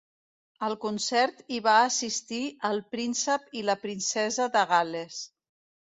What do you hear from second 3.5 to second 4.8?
i la Princesa de